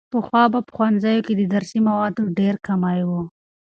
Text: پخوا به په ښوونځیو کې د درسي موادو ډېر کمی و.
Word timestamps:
پخوا 0.13 0.43
به 0.51 0.59
په 0.65 0.71
ښوونځیو 0.75 1.25
کې 1.25 1.33
د 1.35 1.41
درسي 1.53 1.79
موادو 1.87 2.21
ډېر 2.39 2.55
کمی 2.67 2.99
و. 3.09 3.11